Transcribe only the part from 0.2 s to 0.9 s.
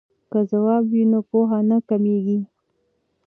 که ځواب